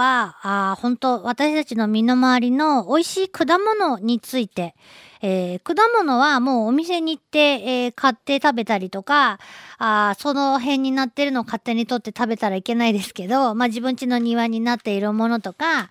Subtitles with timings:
[0.00, 4.74] は、あ本当私たちの身の回りの美味しい果物について、
[5.22, 9.38] えー、果物はもうお店に行って、えー、買って食べたりとか、
[9.78, 15.90] あその辺になってるのを勝手に取って食べたらいけないですけど、まあ自分家の庭になっているものとか、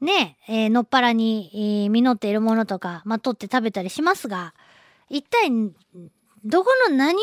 [0.00, 4.54] ね、えー、のっぱらに、えー、実っているものとか、まあ取って食べたりしますが、
[5.08, 5.50] 一体、
[6.44, 7.20] どこの何を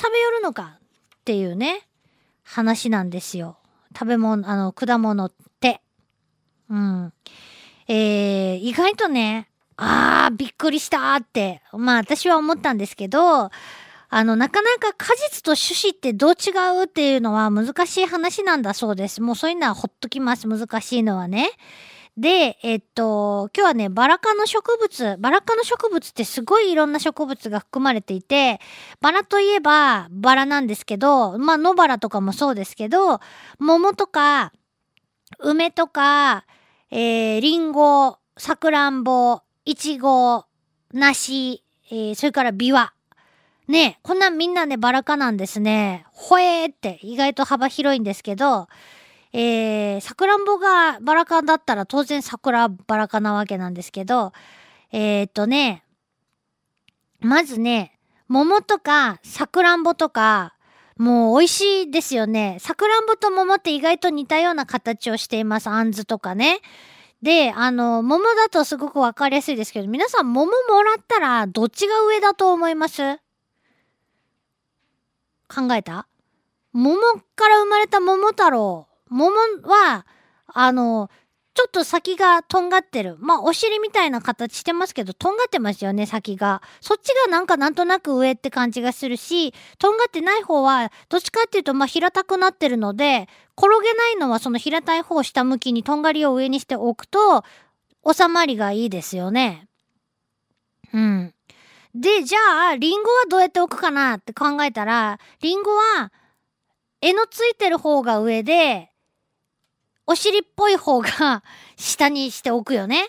[0.00, 1.86] 食べよるのかっていうね、
[2.42, 3.58] 話なんですよ。
[3.96, 5.30] 食べ物、あの、果物。
[6.70, 7.12] うん。
[7.88, 13.50] えー、意外とね、あー、びっくりしたーって、まあ私は思ったんですけど、
[14.08, 16.50] あの、なかなか果実と種子ってどう違
[16.80, 19.20] うっていうのは難しい話なんだそうです。
[19.20, 20.48] もうそういうのはほっときます。
[20.48, 21.50] 難しいのはね。
[22.16, 28.58] で、えっと、今日はね、バラ科の植物、バラ科の植物ってすごいいろんな植物が含まれていて、
[29.02, 33.20] バラといえばバラなんですけど、まあ野バラとかもそうですけど、
[33.58, 34.52] 桃とか、
[35.40, 36.46] 梅とか、
[36.90, 40.44] えー、リンゴ、さくらんぼ、いちご、
[40.92, 42.92] 梨、えー、それからビワ。
[43.66, 46.06] ねこんなみんなね、バラ科なんですね。
[46.12, 48.68] ほえーって意外と幅広いんですけど、
[49.32, 54.32] えー、さくらんぼがバラ科だったら当然桜バラ科なわけなんですけど、
[54.92, 55.84] えー、っとね、
[57.20, 60.55] まずね、桃とかさくらんぼとか、
[60.96, 62.56] もう美味しいですよね。
[62.58, 65.68] さくらんぼと桃って意外と似たような形をしています。
[65.68, 66.60] あんずとかね。
[67.22, 73.18] で、あの、桃だとすごくわかりやすいですけど、皆さん桃もらったらどっちが上だと思います？
[75.48, 76.08] 考えた？
[76.72, 76.96] 桃
[77.34, 78.86] から生まれた桃太郎。
[79.08, 79.30] 桃
[79.64, 80.06] は、
[80.46, 81.10] あの、
[81.56, 83.16] ちょっと先がとんがってる。
[83.18, 86.60] まあ、お尻みたいな形してますけど、とんがってますよね、先が。
[86.82, 97.42] そっちがなんかなんとなく上って感じがするし、とんがってない方は、どっちかっていうと、まあ、平たくなってるので、転げないのはその平たい方を下向きにとんがりを上にしておくと、
[98.06, 99.66] 収まりがいいですよね。
[100.92, 101.34] うん。
[101.94, 106.12] で、じゃあ、リンゴはどうやって置くかなって考えたら、リンゴは、
[107.00, 108.90] 柄のついてる方が上で、
[110.06, 111.42] お尻っぽい方が
[111.76, 113.08] 下にしておくよね。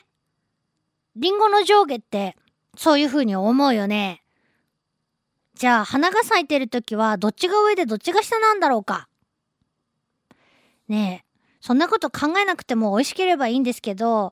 [1.15, 2.35] リンゴの上下って
[2.75, 4.23] そういう風に思うよね。
[5.55, 9.07] じゃあ花が咲いてる時はどっちが上でどっちが下なんだろうか。
[10.87, 11.27] ねえ、
[11.59, 14.31] そんなこと考えなくても美味しければいいんですけど、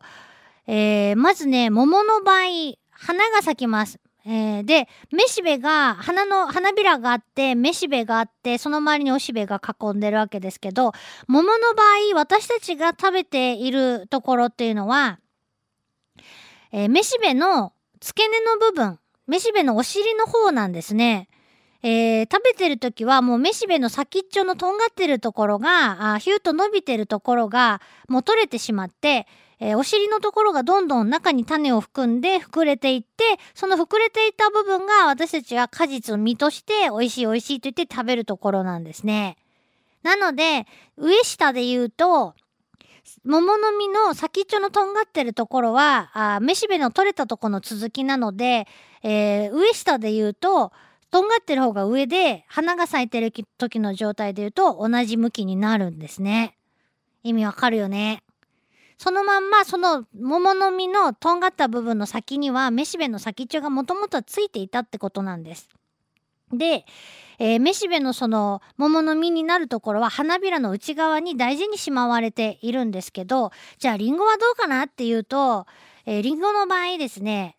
[0.67, 3.99] えー、まずね、桃の場合、花が咲きます。
[4.27, 10.93] えー、で、めしべが、花の、花びらがあって、めしべがあって、その周りにおしべが囲んでるわけですけど、
[11.27, 15.19] 桃の場合、私たちが食べているところっていうのは、
[16.71, 21.29] えー、めしべの付け根の部分、めしべのお尻の方なんですね。
[21.83, 29.27] えー、食べてる時はもうめしべの先っちょのとんがってるところが、あヒューと伸びてるところがもう取れてしまって、
[29.59, 33.23] えー、お尻のところがどんどん中に種を含んで膨れていって、
[33.53, 39.37] その膨れていた部分が私たちは果実を実として美味しい美味しいと言って食べるところなんですね。
[40.03, 40.67] なので、
[40.97, 42.35] 上下で言うと、
[43.23, 48.67] 桃の実の先っちょのとんがってるところは、あめしべの取れたとこの続きなので、
[49.03, 50.71] えー、上下で言うと、
[51.11, 56.57] とんがってる方が上で、花が咲いてる時の状態で言うと同じ向きになるんですね。
[57.23, 58.24] 意味わかるよね。
[58.97, 65.69] そのまんま、その桃の実のとんがった部分の先には、めしべの先っちょがもともとはついていたってことなんです。
[66.51, 66.85] で、
[67.37, 75.67] えー、めしべのその桃の実になるところは花びらの内側に大事にしまわれているんですけど、じゃあリンゴはどうかなっていうと、
[76.05, 77.57] えー、リンゴの場合ですね、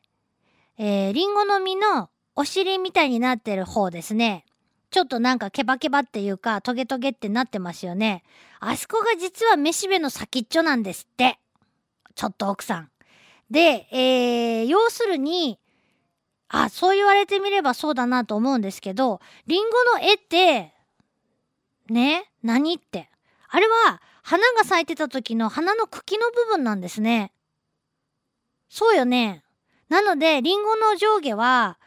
[0.79, 4.46] えー、リンゴの実のお尻みたいになってる方ですね。
[4.97, 8.23] ちょっとなんかケバケバっていうかトゲトゲってなってますよね。
[8.61, 11.39] あそこが実はめしべの先っちょなんですって。
[12.15, 12.91] ちょっと奥さん。
[13.51, 15.59] で、えー、要するに、
[16.49, 20.73] あ、そう言われてみればそうだなと思うんですけど、リンゴの絵って、
[21.91, 23.11] ね、何って。
[23.49, 27.33] あれは、花が咲いてた時の花の茎の部分なんですね。
[28.71, 29.45] そうよね。
[29.91, 31.79] なので、リンゴの上下は、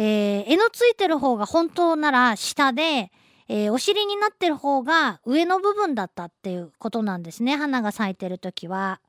[0.00, 3.10] えー、柄のついてる方が本当なら下で、
[3.48, 7.56] えー、お尻になってる方が上の部分だったっていうことなんですね。
[7.56, 9.00] 花が咲いてる時は。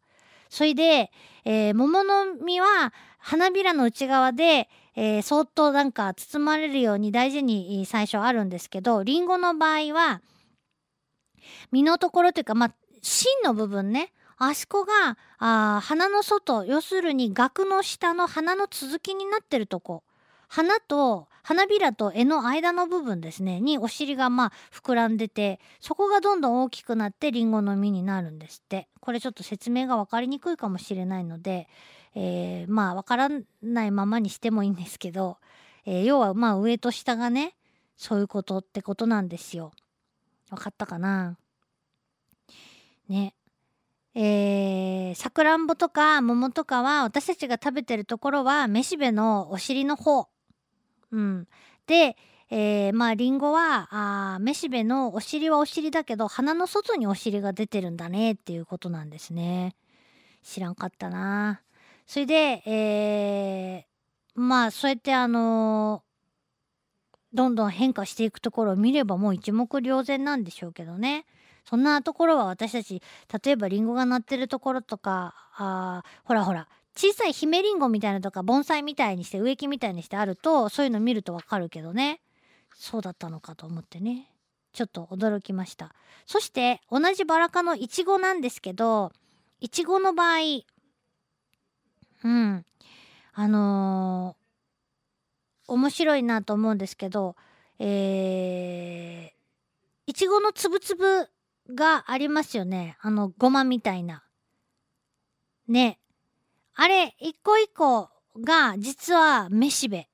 [0.49, 1.11] それで、
[1.45, 10.23] えー、桃の実は花びらの内側で、えー、そっとなんか包まれるように大事に最初あるんですけど、リンゴの場合は、
[11.71, 14.11] 実のところというか、まあ、芯の部分ね。
[14.37, 20.01] あそこが、あ花の外、要するに額の下の花の続きになってるとこ。
[20.49, 31.67] 花と花びらと柄の間の部分ですねにお尻がまあ膨らんでてそこがどんどん大きくなってリンゴの実になるんですってこれちょっと説明が分かりにくいかもしれないので、
[32.15, 33.29] えー、まあ分から
[33.61, 35.37] ないままにしてもいいんですけど、
[35.85, 37.55] えー、要はまあ上と下がね
[37.95, 39.71] そういうことってことなんですよ。
[40.49, 41.37] 分かったかな？
[43.07, 43.35] ね
[44.15, 50.27] えー、さくらんぼとか桃とかは私たちが食べてるところはめしべのお尻の方。
[51.11, 51.47] うん、
[51.87, 52.15] で、
[52.51, 59.75] えー、まありんごはあめしべのお尻はお尻だけど鼻の外にお尻が出てるんだねっていうことなんですね。
[60.43, 61.61] 知らんかったな。
[62.07, 71.25] それで、えー、まあそうやってあのー、どんどん変化していくところを見ればもう一目瞭然なんでしょうけどね。
[71.65, 73.03] そんなところは私たち
[73.43, 76.67] 例えばリンゴが鳴ってるところとかあほらほら
[76.99, 82.19] 小さい姫リンゴみたいなとか盆栽みたいにして植木みたいにしてあるとそういうの見るとわかるけどね
[82.75, 84.27] そうだったのかと思ってね
[84.73, 89.13] ちょっと驚きましたそして同じバラ科のイチゴなんですけど
[89.61, 90.39] イチゴの場合
[92.25, 92.65] うん
[93.33, 97.37] あのー、面白いなと思うんですけど
[97.79, 101.29] えー、いちごのつぶつぶ
[101.73, 102.97] がありますよね。
[103.01, 104.23] あの、ごまみたいな。
[105.67, 105.98] ね。
[106.81, 108.09] あれ、一個一個
[108.39, 110.07] が実はめしべ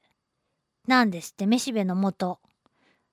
[0.88, 1.46] なんですって。
[1.46, 2.40] めしべの元。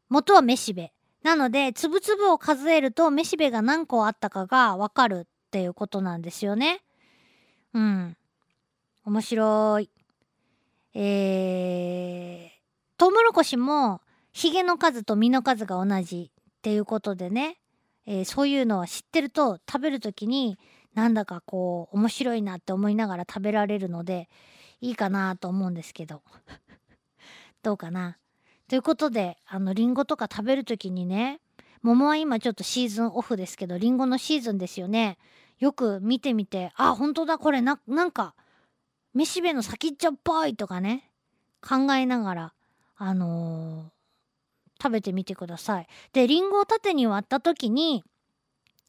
[0.09, 0.95] 元はめしべ。
[1.23, 6.81] なので、つぶつぶを数えるとめしべが何個あったかがわかるっていうことなんですよね。
[7.75, 8.17] うん。
[9.05, 9.91] 面白い。
[10.95, 14.01] えー、トウモロコシも
[14.33, 17.59] ヒゲの数と実の数が同じっていうことでね。
[18.07, 20.57] えー、そういうのは知ってると食べる時に
[20.95, 24.29] なんだかこう面白いなって思いながら食べられるので
[24.81, 26.23] いいかなと思うんですけど。
[27.63, 28.19] どうかな。
[28.69, 31.41] ということであのりんごとか食べる時にね
[31.83, 35.19] 桃は今ちょっとシーズンオフですけどりんごのシーズンですよね。
[35.59, 38.35] よく見てみてあ本当だこれななんか
[39.15, 41.11] めしべの先っちょっぽいとかね
[41.61, 42.55] 考えながら
[42.97, 44.03] あのー
[44.83, 45.87] 食べてみてください。
[46.13, 48.03] で、リンゴを縦に割った時に、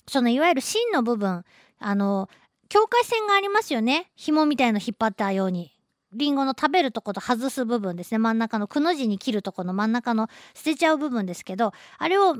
[0.07, 1.43] そのいわゆる芯の部分、
[1.79, 2.29] あの、
[2.69, 4.11] 境界線がありますよね。
[4.15, 5.71] 紐みたいの引っ張ったように。
[6.15, 8.19] リンゴの食べるとこと外す部分ですね。
[8.19, 12.35] 真ん中のくの字に切るとこの真ん中の捨てちゃう部分ですけど、あれを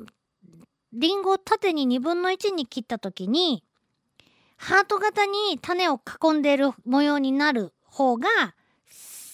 [0.94, 3.64] リンゴを縦に2分の1に切った時に、
[4.58, 8.28] ハート型に種を囲んでいる模様になる方が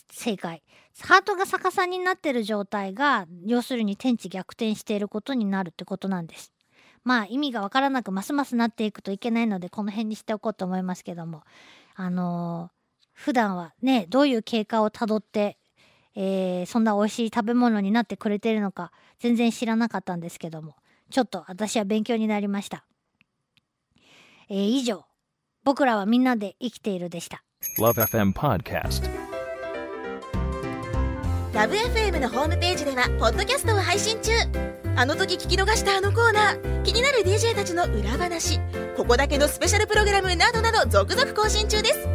[0.10, 0.64] 正解。
[1.02, 6.52] ハートが逆さになってる状態が要するに天地逆転していることになるってことなんです。
[7.04, 11.44] まあ意味がわからなくますますなっていくといけないのでこの辺にしておこうと思いますけども
[11.96, 15.58] あのー、普段はねどういう経過をたどって、
[16.16, 20.76] えー、そんな美味しい食べ物になってくれてるのか全然知らなかったんですけども
[21.10, 22.86] ちょっと私は勉強になりました。
[24.50, 25.06] えー、以上
[25.64, 27.44] 僕らはみんなで生きているでした。
[27.78, 29.19] LoveFM Podcast
[31.60, 34.32] ラブ f m のホームページではポッドキャストを配信中。
[34.96, 36.84] あの時聞き逃したあのコーナー。
[36.84, 38.62] 気になる DJ たちの裏話。
[38.96, 42.08] ここだけのスペシャルプログラムなどなど続々更新中です。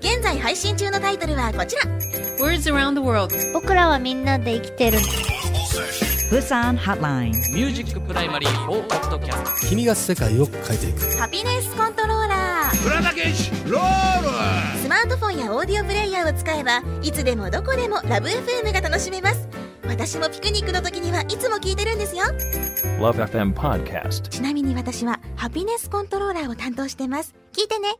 [0.00, 1.82] 現在配信中のタイトルはこちら。
[2.44, 4.98] Words around the world 僕らはみんなで生きてる。
[6.30, 11.18] プサンハッラインミュージックプライマリー4ポッドキャスト君が世界を変えていく。
[11.18, 14.17] ハピネスコントローラース
[14.98, 19.48] マートフォンやオーディオプレイヤーを使えばいつでもどこでもラブ f m が楽しめます。
[19.86, 22.24] 私もピクニックの時にはいつも聞いてるんですよ。
[22.98, 27.36] LoveFM Podcast ちなみに私はハピネスコントローラーを担当してます。
[27.52, 27.94] 聞いてね